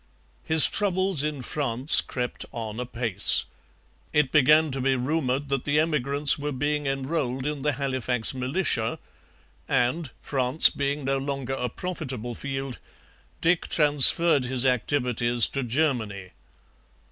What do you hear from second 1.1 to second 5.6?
in France crept on apace. It began to be rumoured